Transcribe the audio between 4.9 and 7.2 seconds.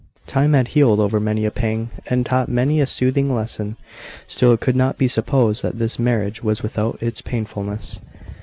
be supposed that this marriage was without